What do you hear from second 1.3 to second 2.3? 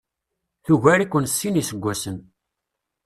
sin iseggasen.